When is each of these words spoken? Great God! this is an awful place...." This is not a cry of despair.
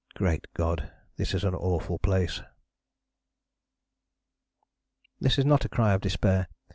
Great 0.15 0.47
God! 0.55 0.91
this 1.17 1.35
is 1.35 1.43
an 1.43 1.53
awful 1.53 1.99
place...." 1.99 2.41
This 5.19 5.37
is 5.37 5.45
not 5.45 5.63
a 5.63 5.69
cry 5.69 5.93
of 5.93 6.01
despair. 6.01 6.47